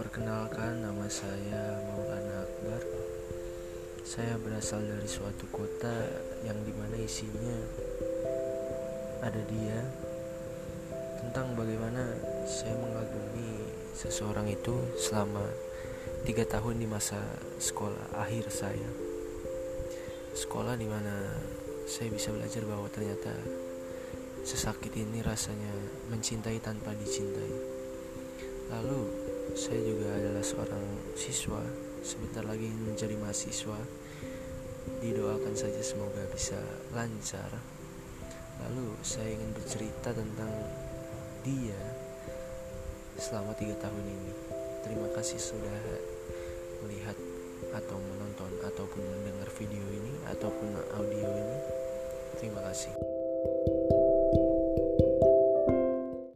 [0.00, 2.80] Perkenalkan nama saya Maulana Akbar.
[4.00, 5.92] Saya berasal dari suatu kota
[6.40, 7.52] yang di mana isinya
[9.20, 9.76] ada dia.
[11.20, 12.16] Tentang bagaimana
[12.48, 13.60] saya mengagumi
[13.92, 15.44] seseorang itu selama
[16.24, 17.20] tiga tahun di masa
[17.60, 18.88] sekolah akhir saya.
[20.32, 21.28] Sekolah di mana
[21.84, 23.36] saya bisa belajar bahwa ternyata
[24.48, 25.76] sesakit ini rasanya
[26.08, 27.52] mencintai tanpa dicintai.
[28.72, 29.19] Lalu
[29.54, 30.84] saya juga adalah seorang
[31.18, 31.62] siswa.
[32.00, 33.78] Sebentar lagi menjadi mahasiswa.
[35.00, 36.58] Didoakan saja semoga bisa
[36.92, 37.50] lancar.
[38.60, 40.52] Lalu saya ingin bercerita tentang
[41.40, 41.80] dia
[43.16, 44.32] Selama tiga tahun ini.
[44.84, 45.80] Terima kasih sudah
[46.84, 47.16] melihat
[47.76, 51.58] atau menonton Ataupun mendengar video ini Ataupun audio ini.
[52.40, 52.92] Terima kasih